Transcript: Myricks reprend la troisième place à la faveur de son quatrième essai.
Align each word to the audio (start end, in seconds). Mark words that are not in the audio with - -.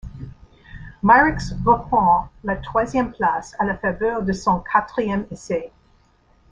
Myricks 1.03 1.51
reprend 1.63 2.27
la 2.43 2.55
troisième 2.55 3.11
place 3.11 3.55
à 3.59 3.65
la 3.65 3.77
faveur 3.77 4.23
de 4.23 4.33
son 4.33 4.59
quatrième 4.59 5.27
essai. 5.29 5.71